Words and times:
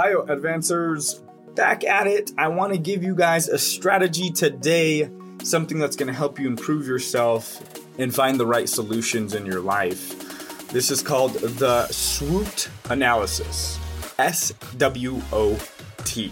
Hi, 0.00 0.12
advancers. 0.12 1.18
Back 1.56 1.82
at 1.82 2.06
it. 2.06 2.30
I 2.38 2.46
want 2.46 2.72
to 2.72 2.78
give 2.78 3.02
you 3.02 3.16
guys 3.16 3.48
a 3.48 3.58
strategy 3.58 4.30
today, 4.30 5.10
something 5.42 5.80
that's 5.80 5.96
going 5.96 6.06
to 6.06 6.12
help 6.12 6.38
you 6.38 6.46
improve 6.46 6.86
yourself 6.86 7.60
and 7.98 8.14
find 8.14 8.38
the 8.38 8.46
right 8.46 8.68
solutions 8.68 9.34
in 9.34 9.44
your 9.44 9.58
life. 9.58 10.68
This 10.68 10.92
is 10.92 11.02
called 11.02 11.32
the 11.32 11.88
SWOT 11.88 12.70
analysis. 12.90 13.76
S 14.20 14.52
W 14.76 15.20
O 15.32 15.58
T. 16.04 16.28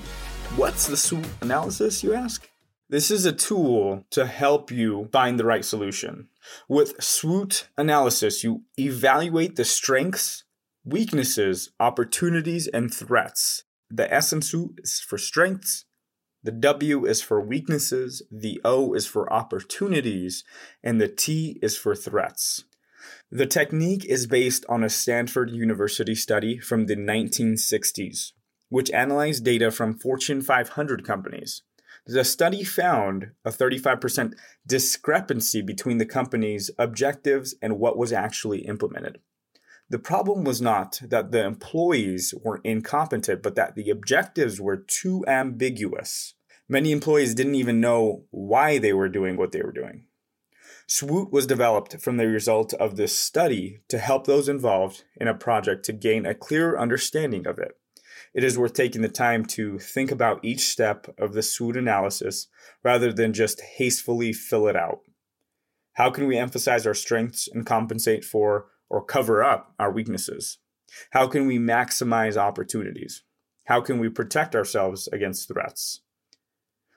What's 0.54 0.86
the 0.86 0.96
SWOT 0.96 1.26
analysis, 1.40 2.04
you 2.04 2.14
ask? 2.14 2.48
This 2.88 3.10
is 3.10 3.26
a 3.26 3.32
tool 3.32 4.06
to 4.10 4.26
help 4.26 4.70
you 4.70 5.08
find 5.10 5.40
the 5.40 5.44
right 5.44 5.64
solution. 5.64 6.28
With 6.68 7.02
SWOT 7.02 7.66
analysis, 7.76 8.44
you 8.44 8.62
evaluate 8.78 9.56
the 9.56 9.64
strengths, 9.64 10.44
weaknesses, 10.86 11.72
opportunities, 11.80 12.68
and 12.68 12.94
threats. 12.94 13.64
The 13.90 14.12
S 14.12 14.32
in 14.32 14.40
SWOT 14.40 14.78
is 14.78 15.00
for 15.00 15.18
strengths, 15.18 15.84
the 16.46 16.52
W 16.52 17.04
is 17.04 17.20
for 17.22 17.40
weaknesses, 17.40 18.22
the 18.30 18.60
O 18.64 18.94
is 18.94 19.04
for 19.04 19.32
opportunities, 19.32 20.44
and 20.80 21.00
the 21.00 21.08
T 21.08 21.58
is 21.60 21.76
for 21.76 21.96
threats. 21.96 22.62
The 23.32 23.46
technique 23.46 24.04
is 24.04 24.28
based 24.28 24.64
on 24.68 24.84
a 24.84 24.88
Stanford 24.88 25.50
University 25.50 26.14
study 26.14 26.58
from 26.58 26.86
the 26.86 26.94
1960s, 26.94 28.30
which 28.68 28.92
analyzed 28.92 29.44
data 29.44 29.72
from 29.72 29.98
Fortune 29.98 30.40
500 30.40 31.04
companies. 31.04 31.62
The 32.06 32.24
study 32.24 32.62
found 32.62 33.32
a 33.44 33.50
35% 33.50 34.34
discrepancy 34.64 35.62
between 35.62 35.98
the 35.98 36.06
company's 36.06 36.70
objectives 36.78 37.56
and 37.60 37.80
what 37.80 37.98
was 37.98 38.12
actually 38.12 38.60
implemented. 38.60 39.18
The 39.88 39.98
problem 40.00 40.42
was 40.42 40.60
not 40.60 41.00
that 41.02 41.30
the 41.30 41.44
employees 41.44 42.34
were 42.42 42.60
incompetent, 42.64 43.42
but 43.42 43.54
that 43.54 43.76
the 43.76 43.90
objectives 43.90 44.60
were 44.60 44.76
too 44.76 45.24
ambiguous. 45.28 46.34
Many 46.68 46.90
employees 46.90 47.34
didn't 47.34 47.54
even 47.54 47.80
know 47.80 48.24
why 48.30 48.78
they 48.78 48.92
were 48.92 49.08
doing 49.08 49.36
what 49.36 49.52
they 49.52 49.62
were 49.62 49.72
doing. 49.72 50.06
SWOT 50.88 51.32
was 51.32 51.46
developed 51.46 52.00
from 52.00 52.16
the 52.16 52.26
result 52.26 52.72
of 52.74 52.96
this 52.96 53.16
study 53.16 53.80
to 53.88 53.98
help 53.98 54.26
those 54.26 54.48
involved 54.48 55.04
in 55.16 55.28
a 55.28 55.34
project 55.34 55.84
to 55.84 55.92
gain 55.92 56.26
a 56.26 56.34
clearer 56.34 56.78
understanding 56.78 57.46
of 57.46 57.58
it. 57.58 57.72
It 58.34 58.44
is 58.44 58.58
worth 58.58 58.74
taking 58.74 59.02
the 59.02 59.08
time 59.08 59.44
to 59.46 59.78
think 59.78 60.10
about 60.10 60.44
each 60.44 60.60
step 60.60 61.06
of 61.18 61.32
the 61.32 61.42
SWOT 61.42 61.76
analysis 61.76 62.48
rather 62.82 63.12
than 63.12 63.32
just 63.32 63.60
hastily 63.60 64.32
fill 64.32 64.66
it 64.66 64.76
out. 64.76 65.00
How 65.94 66.10
can 66.10 66.26
we 66.26 66.36
emphasize 66.36 66.86
our 66.86 66.94
strengths 66.94 67.48
and 67.48 67.64
compensate 67.64 68.24
for 68.24 68.66
or 68.88 69.04
cover 69.04 69.42
up 69.42 69.74
our 69.78 69.92
weaknesses? 69.92 70.58
How 71.10 71.26
can 71.26 71.46
we 71.46 71.58
maximize 71.58 72.36
opportunities? 72.36 73.22
How 73.64 73.80
can 73.80 73.98
we 73.98 74.08
protect 74.08 74.54
ourselves 74.54 75.08
against 75.08 75.48
threats? 75.48 76.00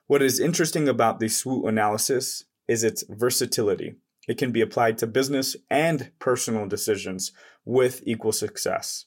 What 0.07 0.21
is 0.21 0.39
interesting 0.39 0.87
about 0.87 1.19
the 1.19 1.29
SWOT 1.29 1.67
analysis 1.67 2.45
is 2.67 2.83
its 2.83 3.03
versatility. 3.09 3.95
It 4.27 4.37
can 4.37 4.51
be 4.51 4.61
applied 4.61 4.99
to 4.99 5.07
business 5.07 5.55
and 5.69 6.11
personal 6.19 6.67
decisions 6.67 7.31
with 7.65 8.03
equal 8.05 8.31
success. 8.31 9.05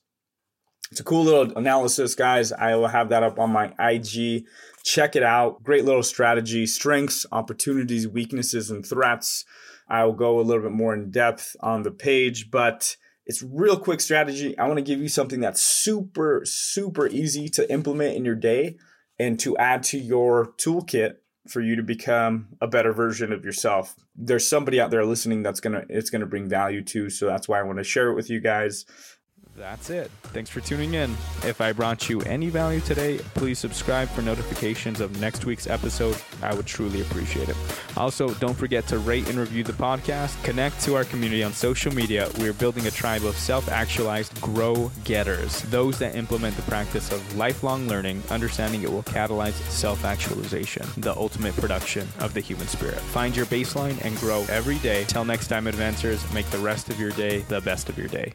It's 0.93 1.01
a 1.01 1.05
cool 1.05 1.25
little 1.25 1.57
analysis, 1.57 2.15
guys. 2.15 2.53
I 2.53 2.77
will 2.77 2.89
have 2.89 3.09
that 3.09 3.23
up 3.23 3.39
on 3.39 3.51
my 3.51 3.73
IG. 3.79 4.45
Check 4.85 5.17
it 5.17 5.23
out. 5.23 5.63
Great 5.63 5.87
little 5.87 6.03
strategy, 6.03 6.67
strengths, 6.67 7.25
opportunities, 7.33 8.07
weaknesses, 8.07 8.71
and 8.71 8.85
threats. 8.85 9.47
I 9.89 10.05
will 10.05 10.13
go 10.13 10.39
a 10.39 10.43
little 10.43 10.63
bit 10.63 10.73
more 10.73 10.93
in 10.93 11.11
depth 11.11 11.57
on 11.61 11.83
the 11.83 11.93
page, 11.93 12.51
but 12.51 12.95
it's 13.25 13.43
real 13.43 13.79
quick 13.79 14.03
strategy. 14.03 14.57
I 14.59 14.67
want 14.67 14.77
to 14.77 14.85
give 14.85 15.01
you 15.01 15.09
something 15.09 15.41
that's 15.41 15.63
super, 15.63 16.43
super 16.45 17.07
easy 17.07 17.49
to 17.49 17.73
implement 17.73 18.15
in 18.15 18.27
your 18.27 18.35
day 18.35 18.77
and 19.19 19.41
to 19.41 19.57
add 19.57 19.85
to 19.85 19.99
your 19.99 20.53
toolkit 20.59 21.15
for 21.49 21.63
you 21.63 21.75
to 21.75 21.83
become 21.83 22.49
a 22.61 22.69
better 22.69 22.93
version 22.93 23.33
of 23.33 23.47
yourself. 23.47 23.97
There's 24.15 24.47
somebody 24.47 24.79
out 24.79 24.91
there 24.91 25.07
listening 25.07 25.43
that's 25.43 25.61
gonna 25.61 25.85
it's 25.89 26.11
gonna 26.11 26.27
bring 26.27 26.51
value 26.51 26.83
to, 26.85 27.09
so 27.09 27.27
that's 27.27 27.49
why 27.49 27.61
I 27.61 27.63
want 27.63 27.79
to 27.79 27.85
share 27.85 28.11
it 28.11 28.15
with 28.15 28.29
you 28.29 28.41
guys. 28.41 28.85
That's 29.55 29.91
it. 29.91 30.11
Thanks 30.25 30.49
for 30.49 30.61
tuning 30.61 30.95
in. 30.95 31.11
If 31.45 31.61
I 31.61 31.73
brought 31.73 32.09
you 32.09 32.21
any 32.23 32.49
value 32.49 32.81
today, 32.81 33.19
please 33.35 33.59
subscribe 33.59 34.09
for 34.09 34.23
notifications 34.23 35.01
of 35.01 35.21
next 35.21 35.45
week's 35.45 35.67
episode. 35.67 36.17
I 36.43 36.55
would 36.55 36.67
truly 36.67 37.03
appreciate 37.03 37.51
it. 37.51 37.57
Also, 37.97 38.33
don't 38.35 38.57
forget 38.57 38.87
to 38.89 38.99
rate 38.99 39.29
and 39.29 39.39
review 39.39 39.63
the 39.63 39.75
podcast. 39.75 40.43
Connect 40.43 40.81
to 40.83 40.95
our 40.95 41.05
community 41.05 41.43
on 41.43 41.53
social 41.53 41.93
media. 41.93 42.31
We're 42.39 42.55
building 42.55 42.87
a 42.87 42.91
tribe 42.91 43.25
of 43.25 43.37
self 43.37 43.69
actualized 43.69 44.41
grow 44.41 44.91
getters, 45.05 45.61
those 45.63 45.99
that 45.99 46.17
implement 46.17 46.57
the 46.57 46.63
practice 46.63 47.13
of 47.13 47.37
lifelong 47.37 47.89
learning, 47.89 48.23
understanding 48.31 48.83
it 48.83 48.91
will 48.91 49.03
catalyze 49.03 49.61
self 49.71 50.05
actualization, 50.05 50.87
the 50.97 51.15
ultimate 51.17 51.55
production 51.57 52.09
of 52.21 52.33
the 52.33 52.41
human 52.41 52.69
spirit. 52.69 52.99
Find 52.99 53.37
your 53.37 53.47
baseline 53.47 54.03
and 54.05 54.17
grow 54.17 54.47
every 54.49 54.79
day. 54.79 55.05
Till 55.05 55.27
next 55.27 55.49
time, 55.49 55.67
advancers, 55.67 56.33
make 56.33 56.47
the 56.47 56.59
rest 56.59 56.89
of 56.89 56.99
your 56.99 57.11
day 57.11 57.41
the 57.49 57.61
best 57.61 57.91
of 57.91 57.99
your 57.99 58.09
day. 58.09 58.35